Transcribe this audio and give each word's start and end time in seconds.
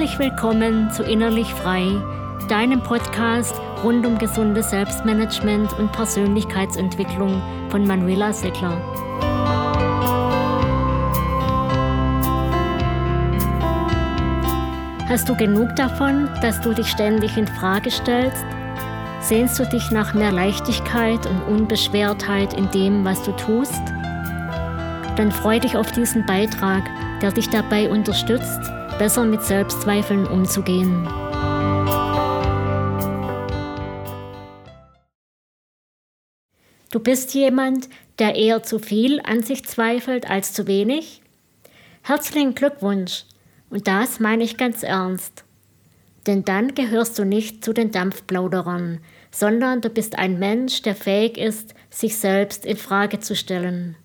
Herzlich 0.00 0.18
willkommen 0.18 0.90
zu 0.90 1.02
Innerlich 1.02 1.52
Frei, 1.52 1.84
deinem 2.48 2.82
Podcast 2.82 3.54
rund 3.84 4.06
um 4.06 4.16
gesundes 4.16 4.70
Selbstmanagement 4.70 5.78
und 5.78 5.92
Persönlichkeitsentwicklung 5.92 7.42
von 7.68 7.86
Manuela 7.86 8.32
Seckler. 8.32 8.80
Hast 15.06 15.28
du 15.28 15.36
genug 15.36 15.76
davon, 15.76 16.30
dass 16.40 16.62
du 16.62 16.72
dich 16.72 16.86
ständig 16.86 17.36
in 17.36 17.46
Frage 17.46 17.90
stellst? 17.90 18.46
Sehnst 19.20 19.58
du 19.58 19.66
dich 19.66 19.90
nach 19.90 20.14
mehr 20.14 20.32
Leichtigkeit 20.32 21.26
und 21.26 21.42
Unbeschwertheit 21.42 22.54
in 22.54 22.70
dem, 22.70 23.04
was 23.04 23.22
du 23.22 23.32
tust? 23.32 23.82
Dann 25.16 25.30
freu 25.30 25.60
dich 25.60 25.76
auf 25.76 25.92
diesen 25.92 26.24
Beitrag, 26.24 26.84
der 27.20 27.32
dich 27.32 27.50
dabei 27.50 27.90
unterstützt, 27.90 28.72
besser 29.00 29.24
mit 29.24 29.42
Selbstzweifeln 29.42 30.26
umzugehen. 30.26 31.08
Du 36.90 37.00
bist 37.00 37.32
jemand, 37.32 37.88
der 38.18 38.34
eher 38.34 38.62
zu 38.62 38.78
viel 38.78 39.22
an 39.24 39.42
sich 39.42 39.64
zweifelt 39.64 40.28
als 40.28 40.52
zu 40.52 40.66
wenig? 40.66 41.22
Herzlichen 42.02 42.54
Glückwunsch! 42.54 43.24
Und 43.70 43.88
das 43.88 44.20
meine 44.20 44.44
ich 44.44 44.58
ganz 44.58 44.82
ernst. 44.82 45.44
Denn 46.26 46.44
dann 46.44 46.74
gehörst 46.74 47.18
du 47.18 47.24
nicht 47.24 47.64
zu 47.64 47.72
den 47.72 47.92
Dampfplauderern, 47.92 49.00
sondern 49.30 49.80
du 49.80 49.88
bist 49.88 50.18
ein 50.18 50.38
Mensch, 50.38 50.82
der 50.82 50.94
fähig 50.94 51.38
ist, 51.38 51.74
sich 51.88 52.18
selbst 52.18 52.66
in 52.66 52.76
Frage 52.76 53.18
zu 53.18 53.34
stellen, 53.34 53.96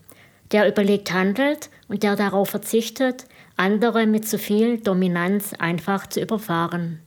der 0.54 0.70
überlegt 0.70 1.12
handelt 1.12 1.70
und 1.90 2.02
der 2.04 2.16
darauf 2.16 2.52
verzichtet, 2.52 3.26
andere 3.58 4.06
mit 4.06 4.28
zu 4.28 4.38
viel 4.38 4.80
Dominanz 4.80 5.54
einfach 5.54 6.08
zu 6.08 6.22
überfahren. 6.22 7.00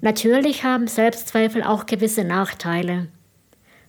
Natürlich 0.00 0.64
haben 0.64 0.86
Selbstzweifel 0.86 1.62
auch 1.62 1.86
gewisse 1.86 2.24
Nachteile. 2.24 3.08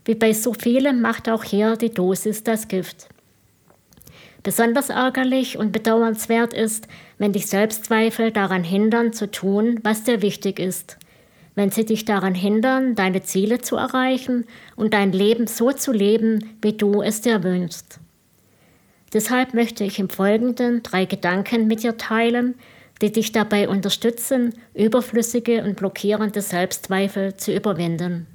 Wie 0.03 0.16
bei 0.16 0.33
so 0.33 0.53
vielem 0.53 1.02
macht 1.02 1.30
auch 1.30 1.44
hier 1.44 1.75
die 1.77 1.91
Dosis 1.91 2.44
das 2.44 2.67
Gift. 2.67 3.08
Besonders 4.44 4.89
ärgerlich 4.89 5.58
und 5.58 5.71
bedauernswert 5.71 6.53
ist, 6.53 6.88
wenn 7.19 7.31
dich 7.31 7.47
Selbstzweifel 7.47 8.31
daran 8.31 8.64
hindern 8.64 9.14
zu 9.14 9.30
tun, 9.30 9.80
was 9.83 10.03
dir 10.03 10.21
wichtig 10.21 10.59
ist, 10.59 10.97
wenn 11.53 11.69
sie 11.69 11.86
dich 11.86 12.05
daran 12.05 12.33
hindern, 12.33 12.95
deine 12.95 13.21
Ziele 13.21 13.59
zu 13.59 13.75
erreichen 13.75 14.45
und 14.75 14.93
dein 14.93 15.11
Leben 15.11 15.45
so 15.47 15.71
zu 15.71 15.91
leben, 15.91 16.58
wie 16.61 16.73
du 16.73 17.02
es 17.02 17.21
dir 17.21 17.43
wünschst. 17.43 17.99
Deshalb 19.14 19.54
möchte 19.54 19.84
ich 19.84 20.00
im 20.00 20.09
Folgenden 20.09 20.84
drei 20.84 21.06
Gedanken 21.06 21.67
mit 21.67 21.84
dir 21.84 21.98
teilen, 21.98 22.56
die 23.02 23.12
dich 23.12 23.31
dabei 23.31 23.67
unterstützen, 23.67 24.54
überflüssige 24.73 25.64
und 25.64 25.76
blockierende 25.76 26.42
Selbstzweifel 26.42 27.36
zu 27.36 27.54
überwinden. 27.54 28.28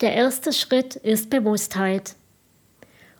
Der 0.00 0.14
erste 0.14 0.52
Schritt 0.52 0.96
ist 0.96 1.30
Bewusstheit. 1.30 2.14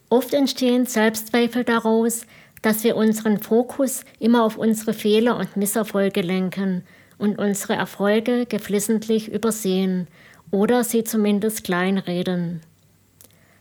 Oft 0.08 0.32
entstehen 0.34 0.86
Selbstzweifel 0.86 1.64
daraus, 1.64 2.26
dass 2.62 2.84
wir 2.84 2.96
unseren 2.96 3.38
Fokus 3.38 4.04
immer 4.18 4.44
auf 4.44 4.56
unsere 4.56 4.92
Fehler 4.92 5.36
und 5.36 5.56
Misserfolge 5.56 6.20
lenken 6.20 6.84
und 7.18 7.38
unsere 7.38 7.74
Erfolge 7.74 8.46
geflissentlich 8.46 9.32
übersehen 9.32 10.06
oder 10.50 10.84
sie 10.84 11.02
zumindest 11.02 11.64
kleinreden. 11.64 12.60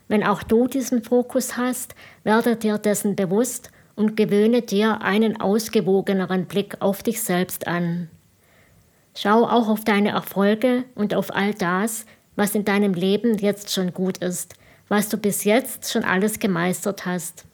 Wenn 0.08 0.24
auch 0.24 0.44
du 0.44 0.68
diesen 0.68 1.04
Fokus 1.04 1.58
hast, 1.58 1.96
werde 2.24 2.56
dir 2.56 2.78
dessen 2.78 3.16
bewusst 3.16 3.72
und 3.96 4.18
gewöhne 4.18 4.62
dir 4.62 5.02
einen 5.02 5.40
ausgewogeneren 5.40 6.46
Blick 6.46 6.82
auf 6.82 7.02
dich 7.02 7.22
selbst 7.22 7.68
an. 7.68 8.10
Schau 9.16 9.46
auch 9.46 9.70
auf 9.70 9.84
deine 9.86 10.10
Erfolge 10.10 10.84
und 10.94 11.14
auf 11.14 11.34
all 11.34 11.54
das, 11.54 12.06
was 12.36 12.54
in 12.54 12.66
deinem 12.66 12.94
Leben 12.94 13.38
jetzt 13.38 13.72
schon 13.72 13.94
gut 13.94 14.18
ist, 14.18 14.56
was 14.90 15.10
du 15.10 15.18
bis 15.18 15.46
jetzt 15.46 15.92
schon 15.92 16.04
alles 16.04 16.40
gemeistert 16.40 17.06
hast. 17.06 17.46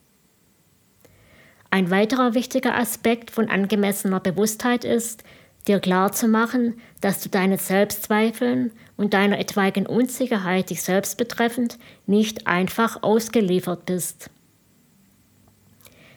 Ein 1.69 1.89
weiterer 1.89 2.33
wichtiger 2.33 2.75
Aspekt 2.75 3.31
von 3.31 3.49
angemessener 3.49 4.19
Bewusstheit 4.19 4.83
ist, 4.83 5.23
dir 5.67 5.79
klar 5.79 6.11
zu 6.11 6.27
machen, 6.27 6.75
dass 7.01 7.21
du 7.21 7.29
deine 7.29 7.57
Selbstzweifeln 7.57 8.71
und 8.97 9.13
deiner 9.13 9.39
etwaigen 9.39 9.85
Unsicherheit 9.85 10.69
dich 10.69 10.81
selbst 10.81 11.17
betreffend 11.17 11.77
nicht 12.05 12.47
einfach 12.47 13.03
ausgeliefert 13.03 13.85
bist. 13.85 14.29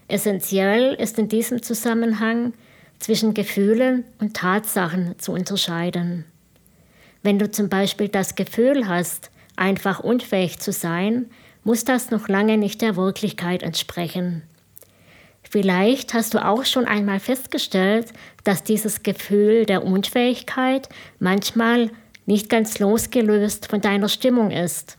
Essentiell 0.08 0.94
ist 0.94 1.18
in 1.18 1.28
diesem 1.28 1.62
Zusammenhang 1.62 2.52
zwischen 2.98 3.34
Gefühlen 3.34 4.04
und 4.18 4.34
Tatsachen 4.34 5.18
zu 5.18 5.32
unterscheiden. 5.32 6.24
Wenn 7.22 7.38
du 7.38 7.50
zum 7.50 7.68
Beispiel 7.68 8.08
das 8.08 8.34
Gefühl 8.34 8.86
hast, 8.86 9.30
einfach 9.56 10.00
unfähig 10.00 10.58
zu 10.58 10.72
sein, 10.72 11.26
muss 11.64 11.84
das 11.84 12.10
noch 12.10 12.28
lange 12.28 12.58
nicht 12.58 12.82
der 12.82 12.96
Wirklichkeit 12.96 13.62
entsprechen. 13.62 14.42
Vielleicht 15.54 16.14
hast 16.14 16.34
du 16.34 16.44
auch 16.44 16.64
schon 16.64 16.84
einmal 16.84 17.20
festgestellt, 17.20 18.12
dass 18.42 18.64
dieses 18.64 19.04
Gefühl 19.04 19.66
der 19.66 19.84
Unfähigkeit 19.84 20.88
manchmal 21.20 21.92
nicht 22.26 22.48
ganz 22.48 22.80
losgelöst 22.80 23.70
von 23.70 23.80
deiner 23.80 24.08
Stimmung 24.08 24.50
ist. 24.50 24.98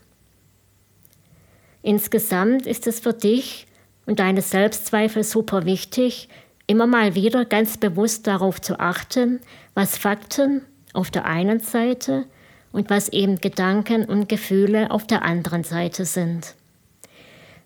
Insgesamt 1.82 2.68
ist 2.68 2.88
es 2.88 3.02
für 3.02 3.12
dich 3.12 3.68
und 4.06 4.20
deine 4.20 4.42
Selbstzweifel 4.42 5.26
super 5.26 5.66
wichtig, 5.66 6.30
immer 6.68 6.88
mal 6.88 7.16
wieder 7.16 7.44
ganz 7.44 7.76
bewusst 7.76 8.26
darauf 8.26 8.62
zu 8.62 8.80
achten, 8.80 9.42
was 9.74 9.98
Fakten 9.98 10.62
auf 10.94 11.12
der 11.12 11.26
einen 11.26 11.60
Seite 11.60 12.28
und 12.72 12.90
was 12.90 13.10
eben 13.10 13.42
Gedanken 13.42 14.06
und 14.06 14.30
Gefühle 14.30 14.90
auf 14.90 15.06
der 15.06 15.24
anderen 15.24 15.66
Seite 15.66 16.06
sind. 16.06 16.56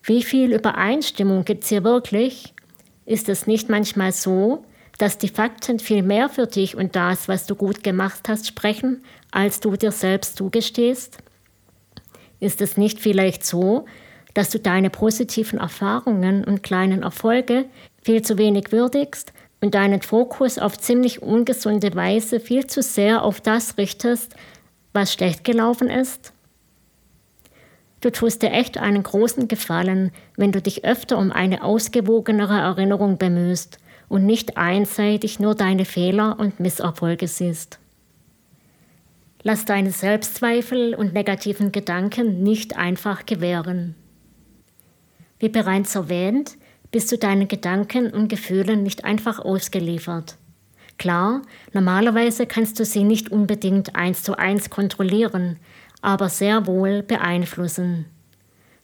Wie 0.02 0.24
viel 0.24 0.54
Übereinstimmung 0.54 1.46
gibt 1.46 1.66
es 1.66 1.70
hier 1.70 1.84
wirklich? 1.84 2.56
Ist 3.10 3.28
es 3.28 3.48
nicht 3.48 3.70
manchmal 3.70 4.12
so, 4.12 4.64
dass 5.00 5.18
die 5.18 5.30
Fakten 5.30 5.80
viel 5.80 6.04
mehr 6.04 6.30
für 6.30 6.46
dich 6.46 6.78
und 6.78 6.96
das, 6.96 7.28
was 7.28 7.48
du 7.48 7.56
gut 7.56 7.84
gemacht 7.84 8.30
hast, 8.30 8.46
sprechen, 8.46 9.04
als 9.32 9.60
du 9.60 9.76
dir 9.76 9.92
selbst 9.92 10.36
zugestehst? 10.36 11.18
Ist 12.40 12.62
es 12.62 12.78
nicht 12.78 13.00
vielleicht 13.00 13.44
so, 13.44 13.86
dass 14.36 14.52
du 14.52 14.60
deine 14.60 14.92
positiven 14.92 15.58
Erfahrungen 15.58 16.44
und 16.44 16.62
kleinen 16.62 17.02
Erfolge 17.02 17.66
viel 18.04 18.22
zu 18.22 18.38
wenig 18.38 18.72
würdigst 18.72 19.34
und 19.60 19.74
deinen 19.74 20.04
Fokus 20.04 20.60
auf 20.60 20.78
ziemlich 20.78 21.24
ungesunde 21.24 21.96
Weise 21.96 22.40
viel 22.40 22.68
zu 22.68 22.84
sehr 22.84 23.24
auf 23.24 23.42
das 23.42 23.80
richtest, 23.80 24.36
was 24.94 25.12
schlecht 25.12 25.44
gelaufen 25.44 25.90
ist? 25.90 26.32
Du 28.02 28.12
tust 28.12 28.42
dir 28.42 28.52
echt 28.52 28.78
einen 28.78 29.04
großen 29.04 29.48
Gefallen, 29.48 30.12
wenn 30.38 30.52
du 30.52 30.62
dich 30.62 30.86
öfter 30.86 31.18
um 31.18 31.32
eine 31.32 31.64
ausgewogenere 31.64 32.58
Erinnerung 32.58 33.18
bemühst 33.18 33.78
und 34.08 34.26
nicht 34.26 34.58
einseitig 34.58 35.40
nur 35.40 35.54
deine 35.54 35.86
Fehler 35.86 36.40
und 36.40 36.60
Misserfolge 36.60 37.28
siehst. 37.28 37.80
Lass 39.44 39.66
deine 39.66 39.92
Selbstzweifel 39.92 40.96
und 40.96 41.14
negativen 41.14 41.72
Gedanken 41.72 42.42
nicht 42.44 42.78
einfach 42.78 43.26
gewähren. 43.26 43.96
Wie 45.40 45.50
bereits 45.50 45.96
erwähnt, 45.96 46.58
bist 46.92 47.12
du 47.12 47.18
deinen 47.18 47.48
Gedanken 47.48 48.12
und 48.12 48.28
Gefühlen 48.28 48.84
nicht 48.84 49.06
einfach 49.06 49.40
ausgeliefert. 49.40 50.38
Klar, 50.98 51.44
normalerweise 51.72 52.46
kannst 52.46 52.80
du 52.80 52.84
sie 52.84 53.06
nicht 53.06 53.32
unbedingt 53.32 53.96
eins 53.96 54.24
zu 54.24 54.38
eins 54.38 54.70
kontrollieren, 54.70 55.58
aber 56.02 56.30
sehr 56.30 56.68
wohl 56.68 57.04
beeinflussen. 57.04 58.06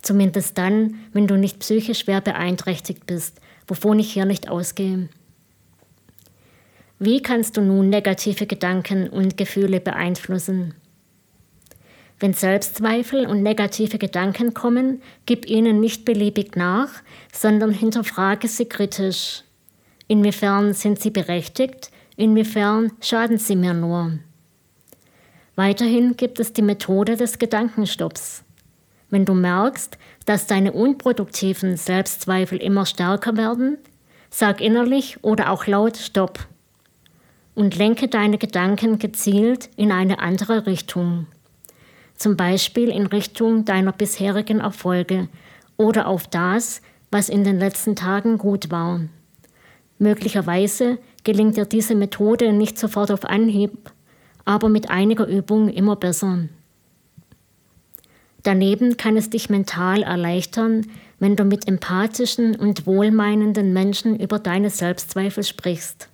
Zumindest 0.01 0.57
dann, 0.57 0.95
wenn 1.13 1.27
du 1.27 1.37
nicht 1.37 1.59
psychisch 1.59 1.99
schwer 1.99 2.21
beeinträchtigt 2.21 3.05
bist, 3.05 3.41
wovon 3.67 3.99
ich 3.99 4.13
hier 4.13 4.25
nicht 4.25 4.49
ausgehe. 4.49 5.09
Wie 6.99 7.21
kannst 7.21 7.57
du 7.57 7.61
nun 7.61 7.89
negative 7.89 8.45
Gedanken 8.45 9.09
und 9.09 9.37
Gefühle 9.37 9.79
beeinflussen? 9.79 10.75
Wenn 12.19 12.33
Selbstzweifel 12.33 13.25
und 13.27 13.43
negative 13.43 13.97
Gedanken 13.97 14.53
kommen, 14.53 15.01
gib 15.25 15.49
ihnen 15.49 15.79
nicht 15.79 16.05
beliebig 16.05 16.55
nach, 16.55 16.89
sondern 17.33 17.71
hinterfrage 17.71 18.47
sie 18.47 18.65
kritisch. 18.65 19.43
Inwiefern 20.07 20.73
sind 20.73 20.99
sie 20.99 21.09
berechtigt 21.09 21.91
Inwiefern 22.17 22.93
schaden 23.01 23.37
sie 23.37 23.55
mir 23.55 23.73
nur? 23.73 24.19
Weiterhin 25.55 26.17
gibt 26.17 26.39
es 26.39 26.51
die 26.51 26.61
Methode 26.61 27.15
des 27.15 27.39
Gedankenstopps. 27.39 28.43
Wenn 29.09 29.23
du 29.23 29.33
merkst, 29.33 29.97
dass 30.25 30.47
deine 30.47 30.73
unproduktiven 30.73 31.77
Selbstzweifel 31.77 32.57
immer 32.57 32.85
stärker 32.85 33.37
werden, 33.37 33.77
sag 34.29 34.59
innerlich 34.59 35.23
oder 35.23 35.51
auch 35.51 35.65
laut 35.65 35.95
Stopp 35.95 36.39
und 37.53 37.77
lenke 37.77 38.09
deine 38.09 38.37
Gedanken 38.37 38.99
gezielt 38.99 39.69
in 39.77 39.91
eine 39.91 40.19
andere 40.19 40.65
Richtung. 40.65 41.27
Zum 42.17 42.35
Beispiel 42.35 42.89
in 42.89 43.05
Richtung 43.07 43.63
deiner 43.63 43.93
bisherigen 43.93 44.59
Erfolge 44.59 45.29
oder 45.77 46.07
auf 46.07 46.27
das, 46.27 46.81
was 47.11 47.29
in 47.29 47.45
den 47.45 47.59
letzten 47.59 47.95
Tagen 47.95 48.37
gut 48.37 48.71
war. 48.71 49.01
Möglicherweise 49.99 50.97
gelingt 51.23 51.55
dir 51.55 51.65
diese 51.65 51.95
Methode 51.95 52.51
nicht 52.51 52.77
sofort 52.77 53.11
auf 53.11 53.23
Anhieb, 53.23 53.91
aber 54.45 54.69
mit 54.69 54.89
einiger 54.89 55.27
Übung 55.27 55.69
immer 55.69 55.95
besser. 55.95 56.47
Daneben 58.43 58.95
kann 58.95 59.17
es 59.17 59.31
dich 59.31 59.49
mental 59.49 60.03
erleichtern, 60.03 60.85
wenn 61.19 61.35
du 61.35 61.43
mit 61.43 61.67
empathischen 61.67 62.55
und 62.55 62.85
wohlmeinenden 62.85 63.73
Menschen 63.73 64.19
über 64.19 64.37
deine 64.37 64.69
Selbstzweifel 64.69 65.43
sprichst. 65.43 66.09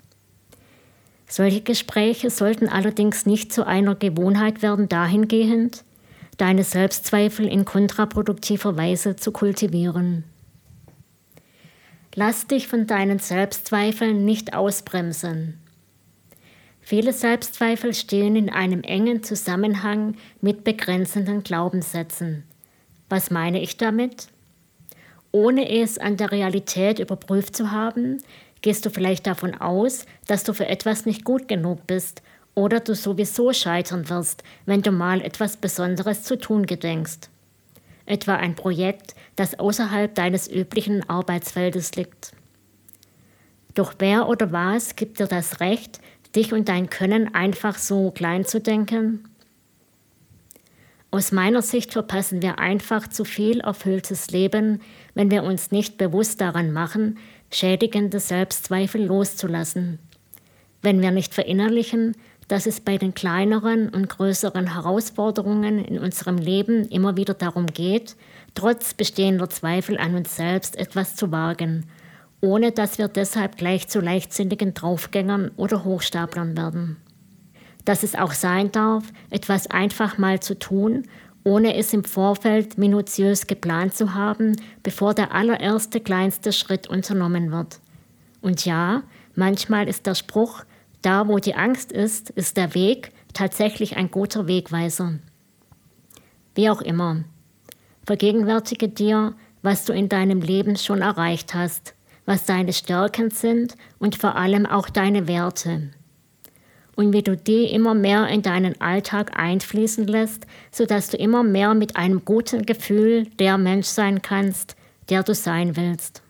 Solche 1.28 1.62
Gespräche 1.62 2.30
sollten 2.30 2.68
allerdings 2.68 3.26
nicht 3.26 3.54
zu 3.54 3.66
einer 3.66 3.96
Gewohnheit 3.96 4.62
werden 4.62 4.90
dahingehend, 4.90 5.84
deine 6.38 6.64
Selbstzweifel 6.64 7.48
in 7.48 7.66
kontraproduktiver 7.66 8.76
Weise 8.76 9.16
zu 9.16 9.32
kultivieren. 9.32 10.24
Lass 12.16 12.48
dich 12.48 12.68
von 12.68 12.88
deinen 12.88 13.20
Selbstzweifeln 13.20 14.26
nicht 14.26 14.54
ausbremsen. 14.54 15.61
Viele 16.82 17.14
Selbstzweifel 17.14 17.94
stehen 17.94 18.36
in 18.36 18.50
einem 18.50 18.82
engen 18.82 19.24
Zusammenhang 19.24 20.16
mit 20.42 20.64
begrenzenden 20.64 21.44
Glaubenssätzen. 21.44 22.44
Was 23.08 23.30
meine 23.30 23.62
ich 23.62 23.78
damit? 23.78 24.28
Ohne 25.32 25.70
es 25.70 25.98
an 25.98 26.18
der 26.18 26.32
Realität 26.32 27.00
überprüft 27.00 27.56
zu 27.56 27.72
haben, 27.72 28.18
gehst 28.62 28.86
du 28.86 28.90
vielleicht 28.90 29.28
davon 29.28 29.56
aus, 29.56 30.06
dass 30.28 30.44
du 30.44 30.54
für 30.54 30.68
etwas 30.68 31.06
nicht 31.06 31.24
gut 31.24 31.48
genug 31.48 31.88
bist 31.88 32.22
oder 32.56 32.80
du 32.80 32.96
sowieso 32.96 33.54
scheitern 33.54 34.10
wirst, 34.10 34.44
wenn 34.66 34.82
du 34.82 34.92
mal 34.92 35.22
etwas 35.22 35.58
Besonderes 35.58 36.24
zu 36.24 36.38
tun 36.38 36.66
gedenkst. 36.66 37.30
Etwa 38.06 38.36
ein 38.36 38.56
Projekt, 38.56 39.16
das 39.36 39.58
außerhalb 39.58 40.14
deines 40.14 40.52
üblichen 40.52 41.10
Arbeitsfeldes 41.10 41.96
liegt. 41.96 42.34
Doch 43.74 43.94
wer 44.00 44.28
oder 44.28 44.52
was 44.52 44.98
gibt 44.98 45.20
dir 45.20 45.28
das 45.28 45.62
Recht, 45.62 46.02
dich 46.36 46.54
und 46.54 46.70
dein 46.70 46.90
Können 46.90 47.34
einfach 47.34 47.78
so 47.78 48.12
klein 48.12 48.46
zu 48.46 48.60
denken? 48.60 49.24
Aus 51.14 51.34
meiner 51.34 51.62
Sicht 51.62 51.92
verpassen 51.92 52.42
wir 52.42 52.60
einfach 52.60 53.08
zu 53.10 53.26
viel 53.26 53.60
erfülltes 53.60 54.32
Leben, 54.32 54.82
wenn 55.14 55.30
wir 55.30 55.44
uns 55.44 55.72
nicht 55.72 55.98
bewusst 55.98 56.40
daran 56.40 56.72
machen, 56.72 57.18
schädigende 57.52 58.22
Selbstzweifel 58.22 59.06
loszulassen. 59.06 60.00
Wenn 60.82 61.02
wir 61.02 61.12
nicht 61.12 61.34
verinnerlichen, 61.34 62.16
dass 62.48 62.66
es 62.66 62.80
bei 62.80 62.98
den 62.98 63.14
kleineren 63.14 63.90
und 63.90 64.10
größeren 64.10 64.74
Herausforderungen 64.74 65.80
in 65.80 66.00
unserem 66.00 66.38
Leben 66.38 66.88
immer 66.90 67.18
wieder 67.18 67.34
darum 67.34 67.68
geht, 67.68 68.16
trotz 68.56 68.94
bestehender 68.94 69.50
Zweifel 69.50 69.98
an 69.98 70.16
uns 70.16 70.36
selbst 70.36 70.78
etwas 70.78 71.16
zu 71.16 71.32
wagen, 71.32 71.86
ohne 72.42 72.72
dass 72.72 72.98
wir 72.98 73.08
deshalb 73.08 73.58
gleich 73.58 73.88
zu 73.88 74.02
leichtsinnigen 74.02 74.74
Draufgängern 74.74 75.52
oder 75.58 75.84
Hochstaplern 75.84 76.58
werden 76.58 76.98
dass 77.86 78.04
es 78.04 78.16
auch 78.16 78.34
sein 78.34 78.72
darf, 78.72 79.04
etwas 79.30 79.68
einfach 79.68 80.18
mal 80.18 80.40
zu 80.40 80.58
tun, 80.58 81.08
ohne 81.44 81.76
es 81.76 81.94
im 81.94 82.04
Vorfeld 82.04 82.78
minutiös 82.78 83.48
geplant 83.48 83.96
zu 83.96 84.14
haben, 84.14 84.56
bevor 84.84 85.14
der 85.14 85.34
allererste 85.34 86.00
kleinste 86.00 86.54
Schritt 86.54 86.88
unternommen 86.88 87.52
wird. 87.52 87.80
Und 88.42 88.66
ja, 88.66 89.04
manchmal 89.36 89.88
ist 89.88 90.06
der 90.06 90.16
Spruch, 90.16 90.64
da 91.02 91.28
wo 91.28 91.40
die 91.40 91.56
Angst 91.56 91.92
ist, 91.92 92.30
ist 92.32 92.58
der 92.58 92.76
Weg 92.76 93.12
tatsächlich 93.34 93.98
ein 93.98 94.12
guter 94.12 94.48
Wegweiser. 94.48 95.18
Wie 96.54 96.70
auch 96.70 96.82
immer, 96.82 97.24
vergegenwärtige 98.06 98.90
dir, 98.90 99.34
was 99.64 99.86
du 99.86 99.94
in 99.94 100.10
deinem 100.10 100.42
Leben 100.42 100.76
schon 100.76 101.02
erreicht 101.02 101.56
hast, 101.56 101.96
was 102.32 102.46
deine 102.46 102.72
Stärken 102.72 103.30
sind 103.30 103.76
und 104.00 104.16
vor 104.16 104.38
allem 104.38 104.66
auch 104.66 104.88
deine 104.88 105.28
Werte 105.28 105.90
und 106.96 107.12
wie 107.12 107.24
du 107.24 107.36
die 107.36 107.66
immer 107.66 107.94
mehr 107.94 108.26
in 108.30 108.42
deinen 108.42 108.80
Alltag 108.80 109.38
einfließen 109.38 110.08
lässt, 110.08 110.48
sodass 110.72 111.10
du 111.10 111.18
immer 111.18 111.44
mehr 111.44 111.74
mit 111.74 111.98
einem 111.98 112.24
guten 112.24 112.66
Gefühl 112.66 113.26
der 113.38 113.58
Mensch 113.58 113.88
sein 113.88 114.22
kannst, 114.22 114.78
der 115.10 115.24
du 115.24 115.34
sein 115.34 115.76
willst. 115.76 116.24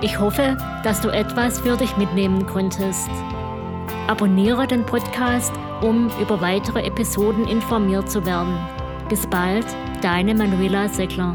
Ich 0.00 0.18
hoffe, 0.18 0.56
dass 0.82 1.02
du 1.02 1.10
etwas 1.10 1.60
für 1.60 1.76
dich 1.76 1.94
mitnehmen 1.98 2.46
konntest. 2.46 3.10
Abonniere 4.06 4.66
den 4.66 4.86
Podcast, 4.86 5.52
um 5.82 6.10
über 6.22 6.40
weitere 6.40 6.86
Episoden 6.86 7.46
informiert 7.46 8.10
zu 8.10 8.24
werden. 8.24 8.56
Bis 9.10 9.26
bald, 9.26 9.66
deine 10.02 10.34
Manuela 10.34 10.88
Seckler. 10.88 11.34